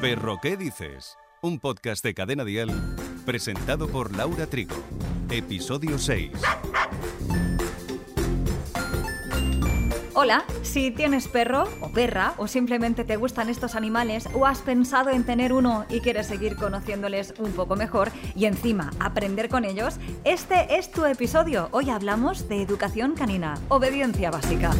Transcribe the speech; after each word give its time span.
Perro, 0.00 0.38
¿qué 0.40 0.56
dices? 0.56 1.16
Un 1.42 1.58
podcast 1.58 2.04
de 2.04 2.14
Cadena 2.14 2.44
Dial 2.44 2.70
presentado 3.26 3.88
por 3.88 4.14
Laura 4.16 4.46
Trigo. 4.46 4.76
Episodio 5.28 5.98
6. 5.98 6.30
Hola, 10.14 10.44
si 10.62 10.92
tienes 10.92 11.26
perro 11.26 11.64
o 11.80 11.90
perra 11.90 12.34
o 12.36 12.46
simplemente 12.46 13.02
te 13.02 13.16
gustan 13.16 13.48
estos 13.48 13.74
animales 13.74 14.28
o 14.34 14.46
has 14.46 14.60
pensado 14.62 15.10
en 15.10 15.24
tener 15.24 15.52
uno 15.52 15.84
y 15.88 15.98
quieres 15.98 16.28
seguir 16.28 16.54
conociéndoles 16.54 17.34
un 17.40 17.50
poco 17.50 17.74
mejor 17.74 18.12
y 18.36 18.44
encima 18.44 18.90
aprender 19.00 19.48
con 19.48 19.64
ellos, 19.64 19.96
este 20.22 20.78
es 20.78 20.92
tu 20.92 21.06
episodio. 21.06 21.70
Hoy 21.72 21.90
hablamos 21.90 22.48
de 22.48 22.62
educación 22.62 23.16
canina, 23.16 23.58
obediencia 23.68 24.30
básica. 24.30 24.70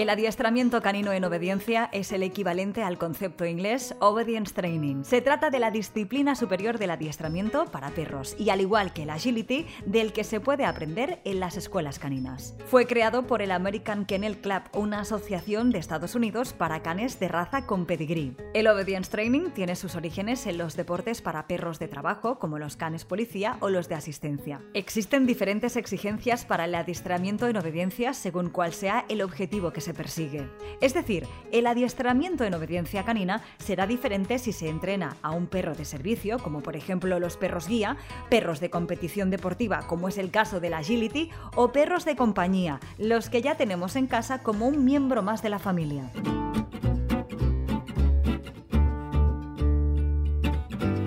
El 0.00 0.08
adiestramiento 0.08 0.80
canino 0.80 1.12
en 1.12 1.26
obediencia 1.26 1.90
es 1.92 2.10
el 2.12 2.22
equivalente 2.22 2.82
al 2.82 2.96
concepto 2.96 3.44
inglés 3.44 3.94
Obedience 4.00 4.54
Training. 4.54 5.04
Se 5.04 5.20
trata 5.20 5.50
de 5.50 5.58
la 5.58 5.70
disciplina 5.70 6.34
superior 6.34 6.78
del 6.78 6.92
adiestramiento 6.92 7.66
para 7.66 7.90
perros 7.90 8.34
y 8.38 8.48
al 8.48 8.62
igual 8.62 8.94
que 8.94 9.02
el 9.02 9.10
agility, 9.10 9.66
del 9.84 10.14
que 10.14 10.24
se 10.24 10.40
puede 10.40 10.64
aprender 10.64 11.20
en 11.24 11.38
las 11.38 11.58
escuelas 11.58 11.98
caninas. 11.98 12.54
Fue 12.64 12.86
creado 12.86 13.26
por 13.26 13.42
el 13.42 13.50
American 13.50 14.06
Kennel 14.06 14.38
Club, 14.38 14.62
una 14.72 15.00
asociación 15.00 15.68
de 15.70 15.80
Estados 15.80 16.14
Unidos 16.14 16.54
para 16.54 16.80
canes 16.80 17.20
de 17.20 17.28
raza 17.28 17.66
con 17.66 17.84
pedigree. 17.84 18.34
El 18.54 18.68
Obedience 18.68 19.10
Training 19.10 19.50
tiene 19.50 19.76
sus 19.76 19.96
orígenes 19.96 20.46
en 20.46 20.56
los 20.56 20.76
deportes 20.76 21.20
para 21.20 21.46
perros 21.46 21.78
de 21.78 21.88
trabajo, 21.88 22.38
como 22.38 22.58
los 22.58 22.78
canes 22.78 23.04
policía 23.04 23.58
o 23.60 23.68
los 23.68 23.90
de 23.90 23.96
asistencia. 23.96 24.62
Existen 24.72 25.26
diferentes 25.26 25.76
exigencias 25.76 26.46
para 26.46 26.64
el 26.64 26.74
adiestramiento 26.74 27.48
en 27.48 27.58
obediencia 27.58 28.14
según 28.14 28.48
cuál 28.48 28.72
sea 28.72 29.04
el 29.10 29.20
objetivo 29.20 29.74
que 29.74 29.82
se 29.82 29.89
persigue. 29.94 30.48
Es 30.80 30.94
decir, 30.94 31.26
el 31.52 31.66
adiestramiento 31.66 32.44
en 32.44 32.54
obediencia 32.54 33.04
canina 33.04 33.42
será 33.58 33.86
diferente 33.86 34.38
si 34.38 34.52
se 34.52 34.68
entrena 34.68 35.16
a 35.22 35.30
un 35.30 35.46
perro 35.46 35.74
de 35.74 35.84
servicio, 35.84 36.38
como 36.38 36.60
por 36.60 36.76
ejemplo 36.76 37.18
los 37.18 37.36
perros 37.36 37.68
guía, 37.68 37.96
perros 38.28 38.60
de 38.60 38.70
competición 38.70 39.30
deportiva, 39.30 39.86
como 39.86 40.08
es 40.08 40.18
el 40.18 40.30
caso 40.30 40.60
del 40.60 40.74
agility, 40.74 41.30
o 41.56 41.72
perros 41.72 42.04
de 42.04 42.16
compañía, 42.16 42.80
los 42.98 43.28
que 43.30 43.42
ya 43.42 43.56
tenemos 43.56 43.96
en 43.96 44.06
casa 44.06 44.42
como 44.42 44.66
un 44.66 44.84
miembro 44.84 45.22
más 45.22 45.42
de 45.42 45.50
la 45.50 45.58
familia. 45.58 46.10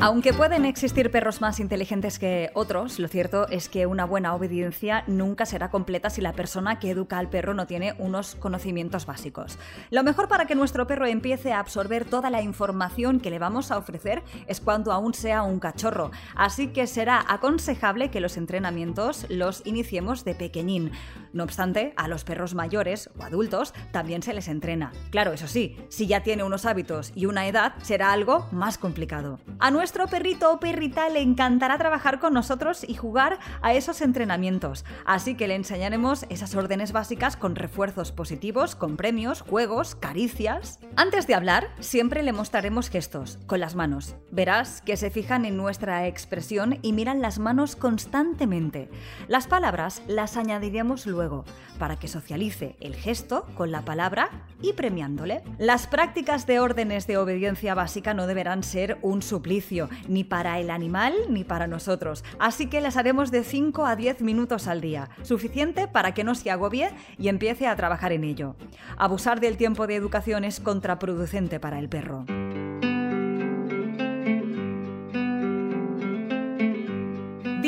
Aunque 0.06 0.34
pueden 0.34 0.66
existir 0.66 1.12
perros 1.12 1.40
más 1.40 1.62
inteligentes 1.62 2.20
que 2.20 2.52
otros, 2.56 3.00
lo 3.00 3.08
cierto 3.08 3.48
es 3.48 3.70
que 3.70 3.86
una 3.86 4.04
buena 4.04 4.36
obediencia 4.36 5.06
nunca 5.08 5.46
será 5.46 5.72
completa 5.72 6.10
si 6.10 6.20
la 6.20 6.34
persona 6.34 6.78
que 6.78 6.90
educa 6.90 7.20
al 7.20 7.30
perro 7.30 7.54
no 7.54 7.68
tiene 7.68 7.96
unos 8.00 8.36
conocimientos 8.36 9.06
básicos. 9.06 9.58
Lo 9.92 10.04
mejor 10.04 10.28
para 10.28 10.46
que 10.46 10.56
nuestro 10.56 10.88
perro 10.88 11.06
empiece 11.06 11.54
a 11.54 11.60
absorber 11.60 12.04
toda 12.04 12.30
la 12.30 12.42
información 12.42 13.22
que 13.22 13.30
le 13.30 13.40
vamos 13.40 13.72
a 13.72 13.78
ofrecer 13.78 14.24
es 14.46 14.60
cuando 14.60 14.92
aún 14.92 15.14
sea 15.14 15.44
un 15.44 15.62
cachorro, 15.62 16.12
así 16.36 16.68
que 16.68 16.86
será 16.86 17.24
aconsejable 17.26 18.12
que 18.12 18.20
los 18.20 18.36
entrenamientos 18.36 19.26
los 19.30 19.66
iniciemos 19.66 20.26
de 20.26 20.36
pequeñín. 20.36 20.92
No 21.32 21.46
obstante, 21.46 21.94
a 21.96 22.10
los 22.10 22.26
perros 22.26 22.56
mayores 22.56 23.10
o 23.18 23.24
adultos 23.24 23.74
también 23.94 24.22
se 24.22 24.34
les 24.34 24.50
entrena. 24.50 24.92
Claro, 25.12 25.32
eso 25.32 25.48
sí, 25.48 25.78
si 25.88 26.08
ya 26.08 26.24
tiene 26.24 26.44
unos 26.44 26.66
hábitos 26.66 27.14
y 27.16 27.26
una 27.26 27.48
edad, 27.48 27.76
será 27.82 28.12
algo 28.12 28.50
más 28.52 28.78
complicado. 28.78 29.40
A 29.60 29.72
nuestro 29.72 29.93
perrito 30.08 30.52
o 30.52 30.60
perrita 30.60 31.08
le 31.10 31.22
encantará 31.22 31.78
trabajar 31.78 32.20
con 32.20 32.34
nosotros 32.34 32.84
y 32.88 32.96
jugar 32.96 33.40
a 33.62 33.74
esos 33.74 34.02
entrenamientos, 34.02 34.86
así 35.06 35.36
que 35.36 35.48
le 35.48 35.56
enseñaremos 35.56 36.26
esas 36.30 36.56
órdenes 36.56 36.92
básicas 36.92 37.38
con 37.38 37.56
refuerzos 37.56 38.12
positivos, 38.12 38.76
con 38.76 38.98
premios, 38.98 39.42
juegos, 39.42 39.96
caricias. 39.96 40.80
Antes 40.96 41.28
de 41.28 41.36
hablar, 41.36 41.68
siempre 41.80 42.24
le 42.24 42.34
mostraremos 42.34 42.90
gestos, 42.90 43.40
con 43.46 43.60
las 43.60 43.76
manos. 43.76 44.16
Verás 44.32 44.82
que 44.82 44.98
se 44.98 45.12
fijan 45.12 45.46
en 45.46 45.58
nuestra 45.58 46.08
expresión 46.08 46.80
y 46.82 46.92
miran 46.92 47.22
las 47.22 47.40
manos 47.40 47.76
constantemente. 47.76 48.90
Las 49.28 49.48
palabras 49.48 50.02
las 50.08 50.38
añadiremos 50.38 51.06
luego, 51.06 51.46
para 51.78 51.98
que 51.98 52.08
socialice 52.08 52.76
el 52.80 52.96
gesto 52.96 53.46
con 53.56 53.72
la 53.72 53.84
palabra 53.86 54.30
y 54.62 54.74
premiándole. 54.74 55.44
Las 55.60 55.88
prácticas 55.88 56.48
de 56.48 56.60
órdenes 56.60 57.08
de 57.08 57.18
obediencia 57.18 57.76
básica 57.76 58.14
no 58.14 58.28
deberán 58.28 58.64
ser 58.64 58.98
un 59.02 59.22
suplicio 59.22 59.83
ni 60.08 60.24
para 60.24 60.60
el 60.60 60.70
animal 60.70 61.14
ni 61.30 61.44
para 61.44 61.68
nosotros, 61.68 62.24
así 62.40 62.68
que 62.68 62.82
las 62.82 62.98
haremos 62.98 63.32
de 63.32 63.44
5 63.44 63.86
a 63.86 63.96
10 63.96 64.22
minutos 64.22 64.68
al 64.68 64.82
día, 64.82 65.10
suficiente 65.24 65.88
para 65.88 66.14
que 66.14 66.24
no 66.24 66.36
se 66.36 66.52
agobie 66.52 66.92
y 67.18 67.28
empiece 67.28 67.68
a 67.68 67.76
trabajar 67.76 68.12
en 68.12 68.24
ello. 68.24 68.56
Abusar 68.98 69.40
del 69.40 69.58
tiempo 69.58 69.88
de 69.88 69.96
educación 69.96 70.44
es 70.44 70.60
contraproducente 70.60 71.60
para 71.60 71.80
el 71.80 71.90
perro. 71.90 72.26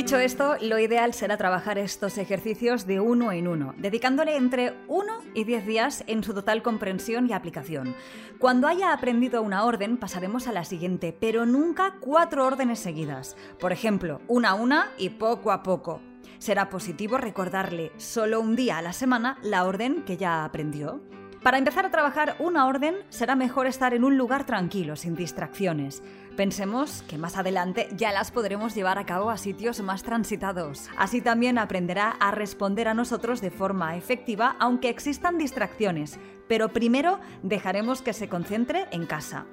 Dicho 0.06 0.20
esto, 0.20 0.56
lo 0.62 0.78
ideal 0.78 1.16
será 1.16 1.36
trabajar 1.36 1.80
estos 1.80 2.20
ejercicios 2.20 2.86
de 2.86 3.00
uno 3.00 3.32
en 3.32 3.48
uno, 3.48 3.74
dedicándole 3.80 4.38
entre 4.38 4.76
1 4.88 5.14
y 5.34 5.46
10 5.46 5.66
días 5.66 6.04
en 6.06 6.24
su 6.24 6.32
total 6.32 6.62
comprensión 6.62 7.28
y 7.28 7.34
aplicación. 7.34 7.96
Cuando 8.38 8.68
haya 8.68 8.94
aprendido 8.94 9.42
una 9.42 9.66
orden, 9.66 9.98
pasaremos 9.98 10.46
a 10.46 10.52
la 10.52 10.64
siguiente, 10.64 11.12
pero 11.20 11.48
nunca 11.48 11.96
cuatro 12.00 12.46
órdenes 12.46 12.78
seguidas. 12.78 13.36
Por 13.60 13.72
ejemplo, 13.72 14.22
una 14.28 14.50
a 14.50 14.54
una 14.54 14.92
y 15.00 15.10
poco 15.10 15.52
a 15.52 15.64
poco. 15.64 16.02
Será 16.38 16.70
positivo 16.70 17.18
recordarle 17.18 17.92
solo 17.98 18.42
un 18.42 18.56
día 18.56 18.78
a 18.78 18.84
la 18.84 18.94
semana 18.94 19.40
la 19.42 19.66
orden 19.66 20.04
que 20.04 20.18
ya 20.18 20.46
aprendió. 20.46 21.02
Para 21.46 21.60
empezar 21.60 21.86
a 21.86 21.92
trabajar 21.92 22.36
una 22.40 22.66
orden 22.66 22.96
será 23.10 23.36
mejor 23.36 23.68
estar 23.68 23.94
en 23.94 24.04
un 24.04 24.18
lugar 24.18 24.48
tranquilo, 24.48 24.96
sin 24.96 25.14
distracciones. 25.14 26.02
Pensemos 26.36 27.02
que 27.08 27.18
más 27.18 27.38
adelante 27.38 27.88
ya 27.96 28.12
las 28.12 28.32
podremos 28.32 28.76
llevar 28.76 28.98
a 28.98 29.06
cabo 29.06 29.30
a 29.30 29.38
sitios 29.38 29.80
más 29.82 30.04
transitados. 30.04 30.90
Así 30.98 31.22
también 31.22 31.58
aprenderá 31.58 32.10
a 32.10 32.32
responder 32.32 32.90
a 32.90 32.94
nosotros 32.94 33.40
de 33.40 33.52
forma 33.52 33.96
efectiva 33.96 34.58
aunque 34.60 34.90
existan 34.90 35.38
distracciones, 35.38 36.20
pero 36.50 36.70
primero 36.70 37.20
dejaremos 37.42 38.02
que 38.02 38.12
se 38.12 38.28
concentre 38.28 38.86
en 38.92 39.06
casa. 39.06 39.46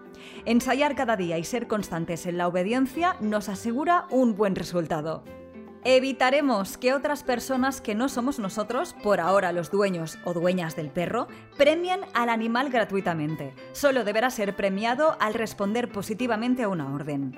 Ensayar 0.44 0.96
cada 0.96 1.16
día 1.16 1.38
y 1.38 1.44
ser 1.44 1.68
constantes 1.68 2.26
en 2.26 2.36
la 2.36 2.48
obediencia 2.48 3.16
nos 3.20 3.48
asegura 3.48 4.06
un 4.10 4.34
buen 4.34 4.56
resultado. 4.56 5.22
Evitaremos 5.84 6.78
que 6.78 6.94
otras 6.94 7.24
personas 7.24 7.80
que 7.80 7.96
no 7.96 8.08
somos 8.08 8.38
nosotros, 8.38 8.94
por 9.02 9.18
ahora 9.18 9.50
los 9.50 9.72
dueños 9.72 10.16
o 10.24 10.32
dueñas 10.32 10.76
del 10.76 10.90
perro, 10.90 11.26
premien 11.56 12.02
al 12.14 12.28
animal 12.28 12.70
gratuitamente. 12.70 13.52
Solo 13.72 14.04
deberá 14.04 14.30
ser 14.30 14.54
premiado 14.54 15.16
al 15.18 15.34
responder 15.34 15.90
positivamente 15.90 16.62
a 16.62 16.68
una 16.68 16.94
orden. 16.94 17.36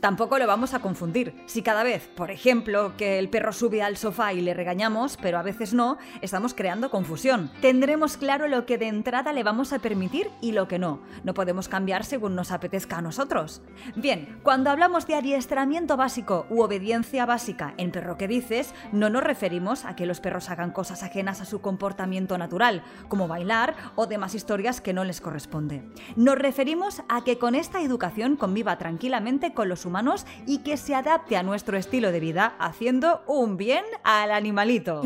Tampoco 0.00 0.38
lo 0.38 0.46
vamos 0.46 0.74
a 0.74 0.80
confundir. 0.80 1.34
Si 1.46 1.62
cada 1.62 1.82
vez, 1.82 2.08
por 2.14 2.30
ejemplo, 2.30 2.96
que 2.96 3.18
el 3.18 3.28
perro 3.28 3.52
sube 3.52 3.82
al 3.82 3.96
sofá 3.96 4.32
y 4.32 4.40
le 4.40 4.54
regañamos, 4.54 5.16
pero 5.20 5.38
a 5.38 5.42
veces 5.42 5.74
no, 5.74 5.98
estamos 6.22 6.54
creando 6.54 6.90
confusión. 6.90 7.50
Tendremos 7.60 8.16
claro 8.16 8.48
lo 8.48 8.66
que 8.66 8.78
de 8.78 8.88
entrada 8.88 9.32
le 9.32 9.42
vamos 9.42 9.72
a 9.72 9.78
permitir 9.78 10.30
y 10.40 10.52
lo 10.52 10.68
que 10.68 10.78
no. 10.78 11.00
No 11.24 11.34
podemos 11.34 11.68
cambiar 11.68 12.04
según 12.04 12.34
nos 12.34 12.50
apetezca 12.50 12.98
a 12.98 13.02
nosotros. 13.02 13.62
Bien, 13.94 14.38
cuando 14.42 14.70
hablamos 14.70 15.06
de 15.06 15.14
adiestramiento 15.14 15.96
básico 15.96 16.46
u 16.50 16.62
obediencia 16.62 17.26
básica 17.26 17.74
en 17.76 17.90
perro 17.90 18.16
que 18.16 18.28
dices, 18.28 18.74
no 18.92 19.10
nos 19.10 19.22
referimos 19.22 19.84
a 19.84 19.96
que 19.96 20.06
los 20.06 20.20
perros 20.20 20.50
hagan 20.50 20.70
cosas 20.70 21.02
ajenas 21.02 21.40
a 21.40 21.44
su 21.44 21.60
comportamiento 21.60 22.38
natural, 22.38 22.82
como 23.08 23.28
bailar 23.28 23.74
o 23.94 24.06
demás 24.06 24.34
historias 24.34 24.80
que 24.80 24.92
no 24.92 25.04
les 25.04 25.20
corresponde. 25.20 25.82
Nos 26.16 26.36
referimos 26.36 27.02
a 27.08 27.24
que 27.24 27.38
con 27.38 27.54
esta 27.54 27.80
educación 27.82 28.36
conviva 28.36 28.78
tranquilamente 28.78 29.52
con 29.52 29.68
los 29.68 29.75
humanos 29.84 30.26
y 30.46 30.58
que 30.58 30.76
se 30.76 30.94
adapte 30.94 31.36
a 31.36 31.42
nuestro 31.42 31.76
estilo 31.76 32.12
de 32.12 32.20
vida 32.20 32.54
haciendo 32.58 33.22
un 33.26 33.56
bien 33.56 33.84
al 34.04 34.30
animalito. 34.30 35.02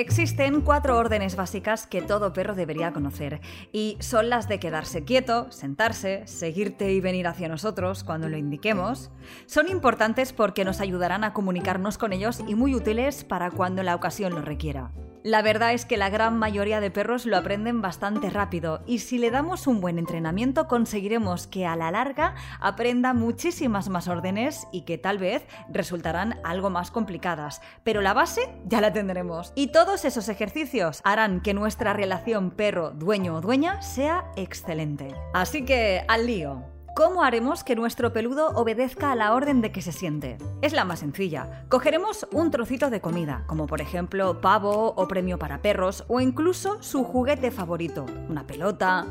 Existen 0.00 0.62
cuatro 0.62 0.96
órdenes 0.96 1.36
básicas 1.36 1.86
que 1.86 2.00
todo 2.00 2.32
perro 2.32 2.54
debería 2.54 2.90
conocer 2.90 3.42
y 3.70 3.98
son 4.00 4.30
las 4.30 4.48
de 4.48 4.58
quedarse 4.58 5.04
quieto, 5.04 5.52
sentarse, 5.52 6.26
seguirte 6.26 6.90
y 6.90 7.02
venir 7.02 7.26
hacia 7.26 7.48
nosotros 7.48 8.02
cuando 8.02 8.30
lo 8.30 8.38
indiquemos. 8.38 9.10
Son 9.44 9.68
importantes 9.68 10.32
porque 10.32 10.64
nos 10.64 10.80
ayudarán 10.80 11.22
a 11.22 11.34
comunicarnos 11.34 11.98
con 11.98 12.14
ellos 12.14 12.42
y 12.48 12.54
muy 12.54 12.74
útiles 12.74 13.24
para 13.24 13.50
cuando 13.50 13.82
la 13.82 13.94
ocasión 13.94 14.34
lo 14.34 14.40
requiera. 14.40 14.90
La 15.22 15.42
verdad 15.42 15.74
es 15.74 15.84
que 15.84 15.98
la 15.98 16.08
gran 16.08 16.38
mayoría 16.38 16.80
de 16.80 16.90
perros 16.90 17.26
lo 17.26 17.36
aprenden 17.36 17.82
bastante 17.82 18.30
rápido 18.30 18.82
y 18.86 19.00
si 19.00 19.18
le 19.18 19.30
damos 19.30 19.66
un 19.66 19.82
buen 19.82 19.98
entrenamiento 19.98 20.66
conseguiremos 20.66 21.46
que 21.46 21.66
a 21.66 21.76
la 21.76 21.90
larga 21.90 22.34
aprenda 22.58 23.12
muchísimas 23.12 23.90
más 23.90 24.08
órdenes 24.08 24.66
y 24.72 24.82
que 24.82 24.96
tal 24.96 25.18
vez 25.18 25.46
resultarán 25.68 26.40
algo 26.42 26.70
más 26.70 26.90
complicadas, 26.90 27.60
pero 27.84 28.00
la 28.00 28.14
base 28.14 28.50
ya 28.64 28.80
la 28.80 28.94
tendremos. 28.94 29.52
Y 29.54 29.72
todos 29.72 30.06
esos 30.06 30.30
ejercicios 30.30 31.02
harán 31.04 31.42
que 31.42 31.52
nuestra 31.52 31.92
relación 31.92 32.50
perro-dueño 32.50 33.36
o 33.36 33.40
dueña 33.42 33.82
sea 33.82 34.24
excelente. 34.36 35.14
Así 35.34 35.66
que 35.66 36.02
al 36.08 36.26
lío. 36.26 36.79
¿Cómo 36.94 37.22
haremos 37.22 37.62
que 37.62 37.76
nuestro 37.76 38.12
peludo 38.12 38.48
obedezca 38.48 39.12
a 39.12 39.14
la 39.14 39.32
orden 39.32 39.60
de 39.60 39.70
que 39.70 39.80
se 39.80 39.92
siente? 39.92 40.38
Es 40.60 40.72
la 40.72 40.84
más 40.84 40.98
sencilla. 41.00 41.64
Cogeremos 41.68 42.26
un 42.32 42.50
trocito 42.50 42.90
de 42.90 43.00
comida, 43.00 43.44
como 43.46 43.66
por 43.66 43.80
ejemplo 43.80 44.40
pavo 44.40 44.92
o 44.96 45.08
premio 45.08 45.38
para 45.38 45.62
perros, 45.62 46.04
o 46.08 46.20
incluso 46.20 46.82
su 46.82 47.04
juguete 47.04 47.52
favorito, 47.52 48.06
una 48.28 48.46
pelota. 48.46 49.06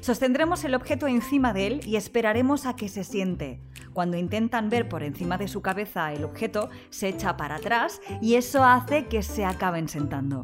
Sostendremos 0.00 0.64
el 0.64 0.74
objeto 0.74 1.06
encima 1.06 1.52
de 1.52 1.66
él 1.66 1.80
y 1.86 1.96
esperaremos 1.96 2.66
a 2.66 2.74
que 2.74 2.88
se 2.88 3.04
siente. 3.04 3.60
Cuando 3.92 4.16
intentan 4.16 4.68
ver 4.68 4.88
por 4.88 5.02
encima 5.02 5.38
de 5.38 5.48
su 5.48 5.62
cabeza 5.62 6.12
el 6.12 6.24
objeto, 6.24 6.68
se 6.90 7.08
echa 7.08 7.36
para 7.36 7.56
atrás 7.56 8.00
y 8.20 8.34
eso 8.34 8.64
hace 8.64 9.06
que 9.06 9.22
se 9.22 9.44
acaben 9.44 9.88
sentando. 9.88 10.42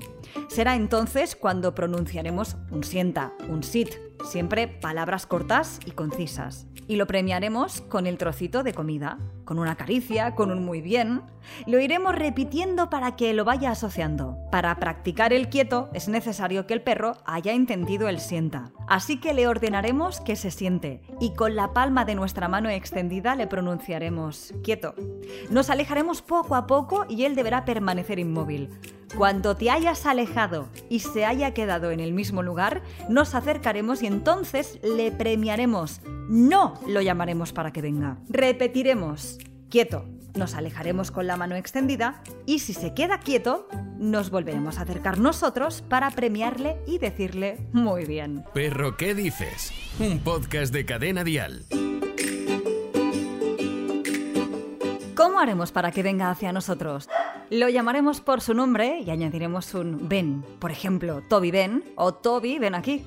Será 0.48 0.76
entonces 0.76 1.36
cuando 1.36 1.74
pronunciaremos 1.74 2.56
un 2.70 2.84
sienta, 2.84 3.32
un 3.48 3.62
sit, 3.62 3.94
siempre 4.24 4.68
palabras 4.68 5.26
cortas 5.26 5.80
y 5.84 5.92
concisas. 5.92 6.66
Y 6.86 6.96
lo 6.96 7.06
premiaremos 7.06 7.80
con 7.82 8.06
el 8.06 8.18
trocito 8.18 8.62
de 8.62 8.72
comida, 8.72 9.18
con 9.46 9.58
una 9.58 9.76
caricia, 9.76 10.34
con 10.34 10.50
un 10.50 10.62
muy 10.66 10.82
bien. 10.82 11.22
Lo 11.66 11.80
iremos 11.80 12.14
repitiendo 12.14 12.90
para 12.90 13.16
que 13.16 13.32
lo 13.32 13.44
vaya 13.46 13.70
asociando. 13.70 14.36
Para 14.50 14.76
practicar 14.76 15.32
el 15.32 15.48
quieto 15.48 15.88
es 15.94 16.08
necesario 16.08 16.66
que 16.66 16.74
el 16.74 16.82
perro 16.82 17.16
haya 17.24 17.52
entendido 17.52 18.08
el 18.08 18.20
sienta. 18.20 18.72
Así 18.88 19.18
que 19.18 19.32
le 19.32 19.48
ordenaremos 19.48 20.20
que 20.20 20.36
se 20.36 20.50
siente 20.50 21.00
y 21.20 21.32
con 21.34 21.56
la 21.56 21.72
palma 21.72 22.04
de 22.04 22.16
nuestra 22.16 22.48
mano 22.48 22.68
extendida 22.68 23.36
le 23.36 23.46
pronunciaremos 23.46 24.52
quieto. 24.62 24.94
Nos 25.48 25.70
alejaremos 25.70 26.20
poco 26.20 26.56
a 26.56 26.66
poco 26.66 27.06
y 27.08 27.24
él 27.24 27.34
deberá 27.34 27.64
permanecer 27.64 28.18
inmóvil. 28.18 28.68
Cuando 29.16 29.56
te 29.56 29.70
hayas 29.70 30.04
alejado 30.04 30.68
y 30.90 30.98
se 30.98 31.24
haya 31.24 31.54
quedado 31.54 31.92
en 31.92 32.00
el 32.00 32.12
mismo 32.12 32.42
lugar, 32.42 32.82
nos 33.08 33.34
acercaremos 33.34 34.02
y 34.02 34.08
entonces 34.08 34.80
le 34.82 35.12
premiaremos. 35.12 36.00
No 36.28 36.74
lo 36.86 37.00
llamaremos 37.02 37.52
para 37.52 37.72
que 37.72 37.82
venga. 37.82 38.18
Repetiremos. 38.28 39.38
Quieto. 39.70 40.04
Nos 40.34 40.54
alejaremos 40.54 41.10
con 41.10 41.26
la 41.26 41.36
mano 41.36 41.54
extendida 41.54 42.22
y 42.44 42.58
si 42.58 42.74
se 42.74 42.92
queda 42.92 43.20
quieto, 43.20 43.68
nos 43.96 44.28
volveremos 44.28 44.78
a 44.78 44.82
acercar 44.82 45.18
nosotros 45.18 45.82
para 45.88 46.10
premiarle 46.10 46.76
y 46.86 46.98
decirle 46.98 47.58
muy 47.72 48.04
bien. 48.04 48.44
Perro, 48.52 48.98
¿qué 48.98 49.14
dices? 49.14 49.72
Un 49.98 50.18
podcast 50.18 50.74
de 50.74 50.84
cadena 50.84 51.24
dial. 51.24 51.64
¿Cómo 55.14 55.40
haremos 55.40 55.72
para 55.72 55.90
que 55.90 56.02
venga 56.02 56.30
hacia 56.30 56.52
nosotros? 56.52 57.08
Lo 57.48 57.70
llamaremos 57.70 58.20
por 58.20 58.42
su 58.42 58.52
nombre 58.52 59.00
y 59.00 59.10
añadiremos 59.10 59.72
un 59.72 60.08
ven. 60.08 60.44
Por 60.58 60.70
ejemplo, 60.70 61.22
Toby 61.28 61.50
ven 61.50 61.84
o 61.94 62.12
Toby 62.12 62.58
ven 62.58 62.74
aquí. 62.74 63.06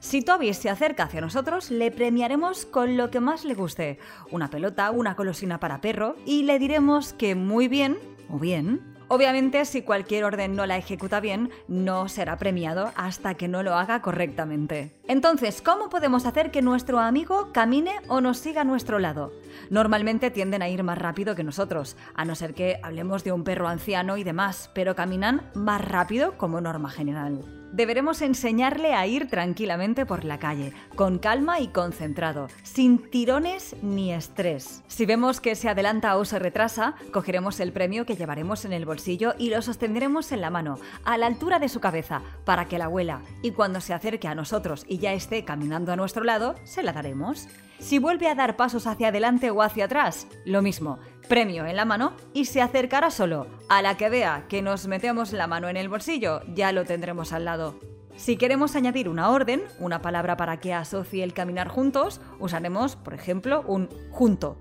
Si 0.00 0.22
Toby 0.22 0.54
se 0.54 0.70
acerca 0.70 1.04
hacia 1.04 1.20
nosotros, 1.20 1.70
le 1.70 1.90
premiaremos 1.90 2.66
con 2.66 2.96
lo 2.96 3.10
que 3.10 3.20
más 3.20 3.44
le 3.44 3.54
guste, 3.54 3.98
una 4.30 4.48
pelota, 4.48 4.90
una 4.90 5.16
colosina 5.16 5.60
para 5.60 5.80
perro, 5.80 6.16
y 6.24 6.44
le 6.44 6.58
diremos 6.58 7.12
que 7.12 7.34
muy 7.34 7.68
bien 7.68 7.98
o 8.30 8.38
bien 8.38 8.98
Obviamente, 9.10 9.64
si 9.64 9.80
cualquier 9.80 10.24
orden 10.24 10.54
no 10.54 10.66
la 10.66 10.76
ejecuta 10.76 11.18
bien, 11.20 11.50
no 11.66 12.10
será 12.10 12.36
premiado 12.36 12.92
hasta 12.94 13.34
que 13.34 13.48
no 13.48 13.62
lo 13.62 13.74
haga 13.74 14.02
correctamente. 14.02 15.00
Entonces, 15.08 15.62
¿cómo 15.62 15.88
podemos 15.88 16.26
hacer 16.26 16.50
que 16.50 16.60
nuestro 16.60 16.98
amigo 16.98 17.50
camine 17.52 17.92
o 18.08 18.20
nos 18.20 18.36
siga 18.36 18.60
a 18.60 18.64
nuestro 18.64 18.98
lado? 18.98 19.32
Normalmente 19.70 20.30
tienden 20.30 20.60
a 20.60 20.68
ir 20.68 20.82
más 20.82 20.98
rápido 20.98 21.34
que 21.34 21.42
nosotros, 21.42 21.96
a 22.14 22.26
no 22.26 22.34
ser 22.34 22.52
que 22.52 22.80
hablemos 22.82 23.24
de 23.24 23.32
un 23.32 23.44
perro 23.44 23.68
anciano 23.68 24.18
y 24.18 24.24
demás, 24.24 24.70
pero 24.74 24.94
caminan 24.94 25.50
más 25.54 25.82
rápido 25.82 26.36
como 26.36 26.60
norma 26.60 26.90
general. 26.90 27.57
Deberemos 27.72 28.22
enseñarle 28.22 28.94
a 28.94 29.06
ir 29.06 29.28
tranquilamente 29.28 30.06
por 30.06 30.24
la 30.24 30.38
calle, 30.38 30.72
con 30.96 31.18
calma 31.18 31.60
y 31.60 31.68
concentrado, 31.68 32.48
sin 32.62 32.98
tirones 33.10 33.76
ni 33.82 34.12
estrés. 34.12 34.82
Si 34.88 35.06
vemos 35.06 35.40
que 35.40 35.54
se 35.54 35.68
adelanta 35.68 36.16
o 36.16 36.24
se 36.24 36.38
retrasa, 36.38 36.94
cogeremos 37.12 37.60
el 37.60 37.72
premio 37.72 38.06
que 38.06 38.16
llevaremos 38.16 38.64
en 38.64 38.72
el 38.72 38.86
bolsillo 38.86 39.34
y 39.38 39.50
lo 39.50 39.60
sostendremos 39.62 40.32
en 40.32 40.40
la 40.40 40.50
mano, 40.50 40.78
a 41.04 41.18
la 41.18 41.26
altura 41.26 41.58
de 41.58 41.68
su 41.68 41.80
cabeza, 41.80 42.22
para 42.44 42.66
que 42.66 42.78
la 42.78 42.88
huela, 42.88 43.20
y 43.42 43.50
cuando 43.50 43.80
se 43.80 43.94
acerque 43.94 44.28
a 44.28 44.34
nosotros 44.34 44.84
y 44.88 44.98
ya 44.98 45.12
esté 45.12 45.44
caminando 45.44 45.92
a 45.92 45.96
nuestro 45.96 46.24
lado, 46.24 46.54
se 46.64 46.82
la 46.82 46.92
daremos. 46.92 47.48
Si 47.78 47.98
vuelve 47.98 48.28
a 48.28 48.34
dar 48.34 48.56
pasos 48.56 48.86
hacia 48.86 49.08
adelante 49.08 49.50
o 49.50 49.62
hacia 49.62 49.84
atrás, 49.84 50.26
lo 50.44 50.62
mismo, 50.62 50.98
premio 51.28 51.64
en 51.64 51.76
la 51.76 51.84
mano 51.84 52.12
y 52.34 52.46
se 52.46 52.60
acercará 52.60 53.10
solo. 53.10 53.46
A 53.68 53.82
la 53.82 53.96
que 53.96 54.08
vea 54.08 54.46
que 54.48 54.62
nos 54.62 54.88
metemos 54.88 55.32
la 55.32 55.46
mano 55.46 55.68
en 55.68 55.76
el 55.76 55.88
bolsillo, 55.88 56.42
ya 56.54 56.72
lo 56.72 56.84
tendremos 56.84 57.32
al 57.32 57.44
lado. 57.44 57.78
Si 58.16 58.36
queremos 58.36 58.74
añadir 58.74 59.08
una 59.08 59.30
orden, 59.30 59.62
una 59.78 60.02
palabra 60.02 60.36
para 60.36 60.58
que 60.58 60.74
asocie 60.74 61.22
el 61.22 61.34
caminar 61.34 61.68
juntos, 61.68 62.20
usaremos, 62.40 62.96
por 62.96 63.14
ejemplo, 63.14 63.62
un 63.68 63.88
junto. 64.10 64.58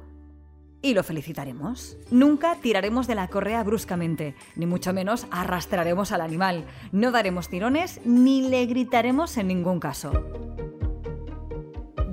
Y 0.83 0.93
lo 0.93 1.01
felicitaremos. 1.01 1.97
Nunca 2.11 2.55
tiraremos 2.61 3.07
de 3.07 3.15
la 3.15 3.29
correa 3.29 3.63
bruscamente, 3.63 4.35
ni 4.55 4.67
mucho 4.67 4.93
menos 4.93 5.25
arrastraremos 5.31 6.11
al 6.11 6.21
animal. 6.21 6.65
No 6.91 7.09
daremos 7.09 7.49
tirones 7.49 7.99
ni 8.05 8.47
le 8.47 8.63
gritaremos 8.67 9.37
en 9.37 9.47
ningún 9.47 9.79
caso. 9.79 10.11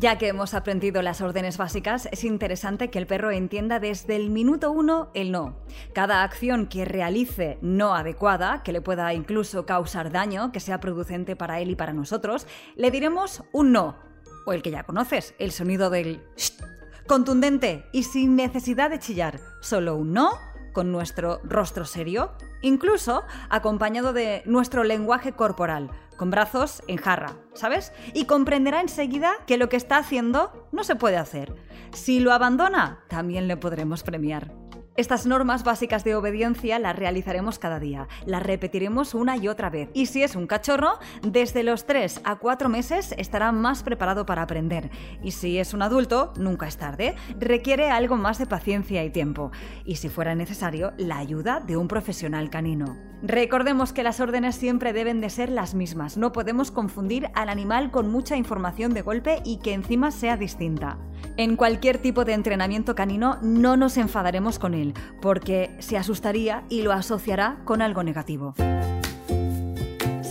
Ya 0.04 0.18
que 0.18 0.28
hemos 0.28 0.52
aprendido 0.52 1.00
las 1.00 1.22
órdenes 1.22 1.56
básicas, 1.56 2.10
es 2.12 2.24
interesante 2.24 2.90
que 2.90 2.98
el 2.98 3.06
perro 3.06 3.30
entienda 3.30 3.80
desde 3.80 4.16
el 4.16 4.28
minuto 4.28 4.70
uno 4.70 5.10
el 5.14 5.32
no. 5.32 5.56
Cada 5.94 6.22
acción 6.24 6.66
que 6.66 6.84
realice 6.84 7.56
no 7.62 7.94
adecuada, 7.94 8.62
que 8.62 8.72
le 8.74 8.82
pueda 8.82 9.14
incluso 9.14 9.64
causar 9.64 10.12
daño, 10.12 10.52
que 10.52 10.60
sea 10.60 10.78
producente 10.78 11.36
para 11.36 11.58
él 11.60 11.70
y 11.70 11.74
para 11.74 11.94
nosotros, 11.94 12.46
le 12.76 12.90
diremos 12.90 13.44
un 13.54 13.72
no. 13.72 13.96
O 14.44 14.52
el 14.52 14.60
que 14.60 14.72
ya 14.72 14.82
conoces, 14.82 15.34
el 15.38 15.52
sonido 15.52 15.88
del 15.88 16.22
contundente 17.06 17.86
y 17.90 18.02
sin 18.02 18.36
necesidad 18.36 18.90
de 18.90 18.98
chillar. 18.98 19.40
Solo 19.62 19.96
un 19.96 20.12
no 20.12 20.32
con 20.74 20.92
nuestro 20.92 21.40
rostro 21.44 21.86
serio, 21.86 22.32
incluso 22.60 23.22
acompañado 23.48 24.12
de 24.12 24.42
nuestro 24.44 24.84
lenguaje 24.84 25.32
corporal, 25.32 25.90
con 26.18 26.30
brazos 26.30 26.82
en 26.86 26.98
jarra, 26.98 27.36
¿sabes? 27.54 27.92
Y 28.12 28.26
comprenderá 28.26 28.82
enseguida 28.82 29.32
que 29.46 29.56
lo 29.56 29.70
que 29.70 29.76
está 29.76 29.96
haciendo 29.96 30.68
no 30.72 30.84
se 30.84 30.96
puede 30.96 31.16
hacer. 31.16 31.54
Si 31.92 32.20
lo 32.20 32.32
abandona, 32.32 33.04
también 33.08 33.48
le 33.48 33.56
podremos 33.56 34.02
premiar. 34.02 34.52
Estas 34.96 35.26
normas 35.26 35.64
básicas 35.64 36.04
de 36.04 36.14
obediencia 36.14 36.78
las 36.78 36.94
realizaremos 36.94 37.58
cada 37.58 37.80
día, 37.80 38.06
las 38.26 38.44
repetiremos 38.44 39.12
una 39.12 39.36
y 39.36 39.48
otra 39.48 39.68
vez. 39.68 39.90
Y 39.92 40.06
si 40.06 40.22
es 40.22 40.36
un 40.36 40.46
cachorro, 40.46 41.00
desde 41.20 41.64
los 41.64 41.84
3 41.84 42.20
a 42.22 42.36
4 42.36 42.68
meses 42.68 43.12
estará 43.18 43.50
más 43.50 43.82
preparado 43.82 44.24
para 44.24 44.42
aprender. 44.42 44.92
Y 45.20 45.32
si 45.32 45.58
es 45.58 45.74
un 45.74 45.82
adulto, 45.82 46.32
nunca 46.36 46.68
es 46.68 46.76
tarde, 46.76 47.16
requiere 47.40 47.90
algo 47.90 48.16
más 48.16 48.38
de 48.38 48.46
paciencia 48.46 49.02
y 49.02 49.10
tiempo. 49.10 49.50
Y 49.84 49.96
si 49.96 50.08
fuera 50.08 50.36
necesario, 50.36 50.92
la 50.96 51.18
ayuda 51.18 51.58
de 51.58 51.76
un 51.76 51.88
profesional 51.88 52.48
canino. 52.48 52.96
Recordemos 53.20 53.92
que 53.92 54.02
las 54.04 54.20
órdenes 54.20 54.54
siempre 54.54 54.92
deben 54.92 55.20
de 55.20 55.30
ser 55.30 55.48
las 55.48 55.74
mismas, 55.74 56.16
no 56.16 56.30
podemos 56.30 56.70
confundir 56.70 57.30
al 57.34 57.48
animal 57.48 57.90
con 57.90 58.12
mucha 58.12 58.36
información 58.36 58.94
de 58.94 59.02
golpe 59.02 59.40
y 59.44 59.58
que 59.58 59.72
encima 59.72 60.12
sea 60.12 60.36
distinta. 60.36 60.98
En 61.36 61.56
cualquier 61.56 61.98
tipo 61.98 62.24
de 62.24 62.32
entrenamiento 62.32 62.94
canino 62.94 63.38
no 63.42 63.76
nos 63.76 63.96
enfadaremos 63.96 64.58
con 64.58 64.74
él, 64.74 64.94
porque 65.20 65.74
se 65.78 65.98
asustaría 65.98 66.64
y 66.68 66.82
lo 66.82 66.92
asociará 66.92 67.58
con 67.64 67.82
algo 67.82 68.02
negativo. 68.02 68.54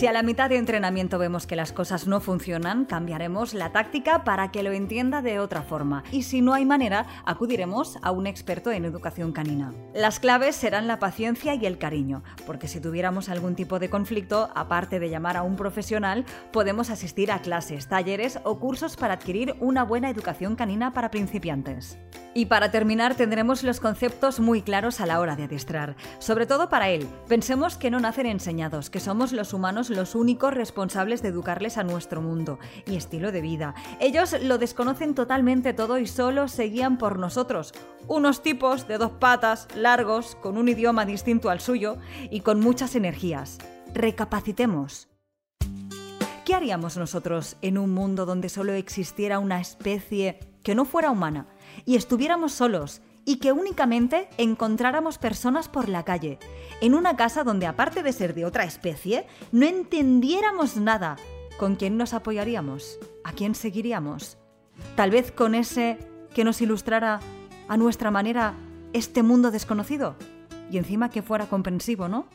Si 0.03 0.07
a 0.07 0.11
la 0.11 0.21
mitad 0.21 0.49
de 0.49 0.57
entrenamiento 0.57 1.17
vemos 1.17 1.47
que 1.47 1.55
las 1.55 1.71
cosas 1.71 2.07
no 2.07 2.19
funcionan, 2.19 2.83
cambiaremos 2.83 3.53
la 3.53 3.71
táctica 3.71 4.25
para 4.25 4.51
que 4.51 4.61
lo 4.61 4.73
entienda 4.73 5.21
de 5.21 5.39
otra 5.39 5.61
forma. 5.61 6.03
Y 6.11 6.23
si 6.23 6.41
no 6.41 6.53
hay 6.53 6.65
manera, 6.65 7.05
acudiremos 7.23 7.97
a 8.01 8.11
un 8.11 8.27
experto 8.27 8.69
en 8.73 8.83
educación 8.83 9.31
canina. 9.31 9.71
Las 9.93 10.19
claves 10.19 10.57
serán 10.57 10.87
la 10.87 10.99
paciencia 10.99 11.55
y 11.55 11.65
el 11.65 11.77
cariño, 11.77 12.21
porque 12.45 12.67
si 12.67 12.81
tuviéramos 12.81 13.29
algún 13.29 13.55
tipo 13.55 13.79
de 13.79 13.89
conflicto, 13.89 14.49
aparte 14.55 14.99
de 14.99 15.09
llamar 15.09 15.37
a 15.37 15.43
un 15.43 15.55
profesional, 15.55 16.25
podemos 16.51 16.89
asistir 16.89 17.31
a 17.31 17.41
clases, 17.41 17.87
talleres 17.87 18.39
o 18.43 18.59
cursos 18.59 18.97
para 18.97 19.13
adquirir 19.13 19.55
una 19.61 19.85
buena 19.85 20.09
educación 20.09 20.57
canina 20.57 20.91
para 20.91 21.11
principiantes. 21.11 21.97
Y 22.35 22.47
para 22.47 22.71
terminar, 22.71 23.13
tendremos 23.13 23.63
los 23.63 23.79
conceptos 23.79 24.39
muy 24.39 24.63
claros 24.63 24.99
a 24.99 25.05
la 25.05 25.19
hora 25.19 25.35
de 25.35 25.43
adiestrar, 25.43 25.95
sobre 26.17 26.47
todo 26.47 26.67
para 26.67 26.89
él. 26.89 27.07
Pensemos 27.27 27.77
que 27.77 27.91
no 27.91 27.99
nacen 27.99 28.25
enseñados, 28.25 28.89
que 28.89 28.99
somos 28.99 29.31
los 29.31 29.53
humanos 29.53 29.91
los 29.93 30.15
únicos 30.15 30.53
responsables 30.53 31.21
de 31.21 31.29
educarles 31.29 31.77
a 31.77 31.83
nuestro 31.83 32.21
mundo 32.21 32.59
y 32.85 32.95
estilo 32.95 33.31
de 33.31 33.41
vida. 33.41 33.75
Ellos 33.99 34.35
lo 34.41 34.57
desconocen 34.57 35.15
totalmente 35.15 35.73
todo 35.73 35.99
y 35.99 36.07
solo 36.07 36.47
se 36.47 36.65
guían 36.65 36.97
por 36.97 37.19
nosotros, 37.19 37.73
unos 38.07 38.41
tipos 38.41 38.87
de 38.87 38.97
dos 38.97 39.11
patas, 39.11 39.67
largos, 39.75 40.35
con 40.35 40.57
un 40.57 40.69
idioma 40.69 41.05
distinto 41.05 41.49
al 41.49 41.59
suyo 41.59 41.97
y 42.29 42.41
con 42.41 42.59
muchas 42.59 42.95
energías. 42.95 43.59
Recapacitemos. 43.93 45.07
¿Qué 46.45 46.53
haríamos 46.53 46.97
nosotros 46.97 47.55
en 47.61 47.77
un 47.77 47.93
mundo 47.93 48.25
donde 48.25 48.49
solo 48.49 48.73
existiera 48.73 49.39
una 49.39 49.61
especie 49.61 50.39
que 50.61 50.75
no 50.75 50.83
fuera 50.83 51.11
humana 51.11 51.47
y 51.85 51.95
estuviéramos 51.95 52.51
solos 52.51 53.01
y 53.25 53.37
que 53.37 53.51
únicamente 53.51 54.27
encontráramos 54.37 55.17
personas 55.17 55.69
por 55.69 55.89
la 55.89 56.03
calle, 56.03 56.39
en 56.81 56.93
una 56.93 57.15
casa 57.15 57.43
donde 57.43 57.65
aparte 57.65 58.03
de 58.03 58.13
ser 58.13 58.33
de 58.33 58.45
otra 58.45 58.65
especie, 58.65 59.25
no 59.51 59.65
entendiéramos 59.65 60.77
nada. 60.77 61.15
¿Con 61.57 61.75
quién 61.75 61.97
nos 61.97 62.13
apoyaríamos? 62.13 62.99
¿A 63.23 63.31
quién 63.31 63.55
seguiríamos? 63.55 64.37
Tal 64.95 65.11
vez 65.11 65.31
con 65.31 65.55
ese 65.55 65.97
que 66.33 66.43
nos 66.43 66.61
ilustrara 66.61 67.19
a 67.67 67.77
nuestra 67.77 68.11
manera 68.11 68.55
este 68.91 69.23
mundo 69.23 69.51
desconocido. 69.51 70.15
Y 70.71 70.77
encima 70.77 71.09
que 71.09 71.21
fuera 71.21 71.47
comprensivo, 71.47 72.07
¿no? 72.07 72.27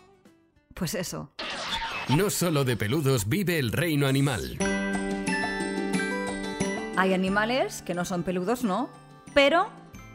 Pues 0.74 0.94
eso. 0.94 1.32
No 2.08 2.30
solo 2.30 2.64
de 2.64 2.76
peludos 2.76 3.28
vive 3.28 3.58
el 3.58 3.72
reino 3.72 4.06
animal. 4.06 4.58
Hay 6.96 7.12
animales 7.12 7.82
que 7.82 7.94
no 7.94 8.04
son 8.04 8.22
peludos, 8.22 8.64
¿no? 8.64 8.88
Pero 9.34 9.68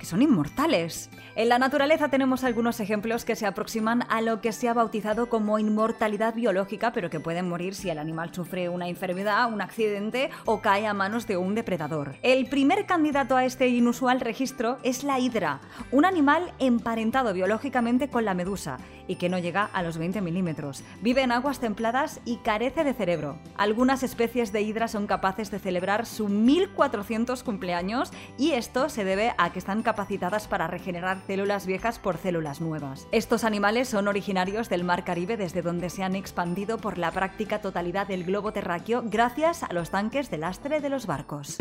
son 0.05 0.21
inmortales. 0.21 1.09
En 1.35 1.49
la 1.49 1.59
naturaleza 1.59 2.09
tenemos 2.09 2.43
algunos 2.43 2.79
ejemplos 2.79 3.25
que 3.25 3.35
se 3.35 3.45
aproximan 3.45 4.03
a 4.09 4.21
lo 4.21 4.41
que 4.41 4.51
se 4.51 4.69
ha 4.69 4.73
bautizado 4.73 5.29
como 5.29 5.59
inmortalidad 5.59 6.35
biológica, 6.35 6.91
pero 6.91 7.09
que 7.09 7.19
pueden 7.19 7.49
morir 7.49 7.75
si 7.75 7.89
el 7.89 7.97
animal 7.97 8.33
sufre 8.33 8.69
una 8.69 8.87
enfermedad, 8.87 9.51
un 9.51 9.61
accidente 9.61 10.29
o 10.45 10.61
cae 10.61 10.87
a 10.87 10.93
manos 10.93 11.27
de 11.27 11.37
un 11.37 11.55
depredador. 11.55 12.15
El 12.21 12.47
primer 12.47 12.85
candidato 12.85 13.35
a 13.35 13.45
este 13.45 13.67
inusual 13.67 14.19
registro 14.19 14.77
es 14.83 15.03
la 15.03 15.19
hidra, 15.19 15.61
un 15.91 16.05
animal 16.05 16.53
emparentado 16.59 17.33
biológicamente 17.33 18.09
con 18.09 18.25
la 18.25 18.33
medusa 18.33 18.77
y 19.07 19.15
que 19.15 19.29
no 19.29 19.39
llega 19.39 19.65
a 19.65 19.83
los 19.83 19.97
20 19.97 20.21
milímetros. 20.21 20.83
Vive 21.01 21.21
en 21.21 21.31
aguas 21.31 21.59
templadas 21.59 22.19
y 22.25 22.37
carece 22.37 22.83
de 22.83 22.93
cerebro. 22.93 23.37
Algunas 23.57 24.03
especies 24.03 24.51
de 24.51 24.61
hidra 24.61 24.87
son 24.87 25.07
capaces 25.07 25.51
de 25.51 25.59
celebrar 25.59 26.05
su 26.05 26.29
1400 26.29 27.43
cumpleaños 27.43 28.11
y 28.37 28.51
esto 28.51 28.89
se 28.89 29.03
debe 29.03 29.33
a 29.37 29.51
que 29.51 29.59
están 29.59 29.83
capacitadas 29.83 30.47
para 30.47 30.67
regenerar 30.67 31.21
células 31.27 31.65
viejas 31.65 31.99
por 31.99 32.17
células 32.17 32.61
nuevas. 32.61 33.07
Estos 33.11 33.43
animales 33.43 33.89
son 33.89 34.07
originarios 34.07 34.69
del 34.69 34.83
Mar 34.83 35.03
Caribe 35.03 35.37
desde 35.37 35.61
donde 35.61 35.89
se 35.89 36.03
han 36.03 36.15
expandido 36.15 36.77
por 36.77 36.97
la 36.97 37.11
práctica 37.11 37.61
totalidad 37.61 38.07
del 38.07 38.23
globo 38.23 38.53
terráqueo 38.53 39.03
gracias 39.05 39.63
a 39.63 39.73
los 39.73 39.89
tanques 39.89 40.29
de 40.29 40.37
lastre 40.37 40.81
de 40.81 40.89
los 40.89 41.05
barcos. 41.05 41.57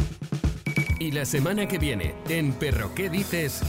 Y 0.99 1.11
la 1.11 1.25
semana 1.25 1.67
que 1.67 1.79
viene, 1.79 2.15
en 2.29 2.53
Perro 2.53 2.95
¿Qué 2.95 3.11
dices? 3.11 3.63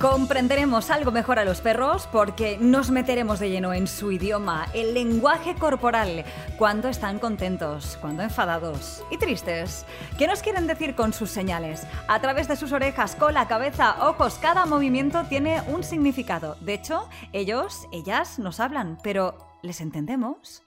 Comprenderemos 0.00 0.90
algo 0.90 1.10
mejor 1.10 1.38
a 1.38 1.44
los 1.44 1.60
perros 1.60 2.08
porque 2.10 2.56
nos 2.58 2.90
meteremos 2.90 3.38
de 3.38 3.50
lleno 3.50 3.74
en 3.74 3.86
su 3.86 4.12
idioma, 4.12 4.66
el 4.72 4.94
lenguaje 4.94 5.54
corporal, 5.54 6.24
cuando 6.56 6.88
están 6.88 7.18
contentos, 7.18 7.98
cuando 8.00 8.22
enfadados 8.22 9.04
y 9.10 9.18
tristes. 9.18 9.84
¿Qué 10.18 10.26
nos 10.26 10.42
quieren 10.42 10.66
decir 10.66 10.94
con 10.94 11.12
sus 11.12 11.30
señales? 11.30 11.86
A 12.08 12.20
través 12.20 12.48
de 12.48 12.56
sus 12.56 12.72
orejas, 12.72 13.14
cola, 13.14 13.46
cabeza, 13.46 14.08
ojos, 14.08 14.38
cada 14.40 14.64
movimiento 14.64 15.24
tiene 15.24 15.60
un 15.68 15.84
significado. 15.84 16.56
De 16.60 16.74
hecho, 16.74 17.08
ellos, 17.32 17.86
ellas 17.92 18.38
nos 18.38 18.58
hablan, 18.58 18.98
pero 19.02 19.36
¿les 19.62 19.80
entendemos? 19.80 20.62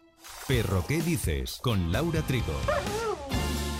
Perro, 0.48 0.84
¿qué 0.88 1.01
dices? 1.01 1.60
Con 1.62 1.91
Laura 1.91 2.22
Trigo. 2.22 2.53